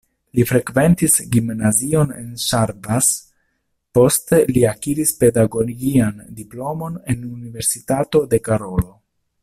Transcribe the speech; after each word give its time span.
Li 0.37 0.43
frekventis 0.51 1.17
gimnazion 1.33 2.13
en 2.21 2.31
Szarvas, 2.45 3.11
poste 3.99 4.41
li 4.55 4.65
akiris 4.71 5.13
pedagogian 5.25 6.19
diplomon 6.41 6.97
en 7.15 7.21
Universitato 7.37 8.25
de 8.35 8.43
Karolo. 8.49 8.91